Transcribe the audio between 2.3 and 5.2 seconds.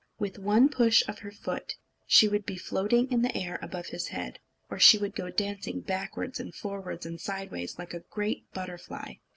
be floating in the air above his head; or she would